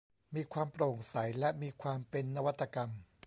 [0.35, 2.89] มีความโปร่งใส และมีความเป็นนวัตกรรม